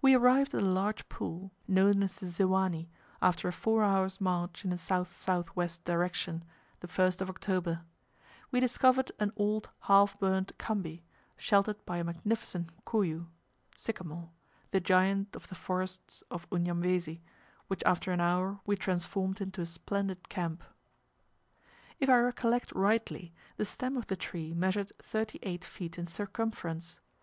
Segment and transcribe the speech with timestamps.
[0.00, 2.88] We arrived at a large pool, known as the Ziwani,
[3.20, 5.44] after a four hours' march in a S.S.W.
[5.84, 6.42] direction,
[6.80, 7.82] the 1st of October.
[8.50, 11.02] We discovered an old half burnt khambi,
[11.36, 13.26] sheltered by a magnificent mkuyu
[13.76, 14.30] (sycamore),
[14.70, 17.20] the giant of the forests of Unyamwezi,
[17.68, 20.64] which after an hour we transformed into a splendid camp.
[21.98, 27.00] If I recollect rightly, the stem of the tree measured thirty eight feet in circumference.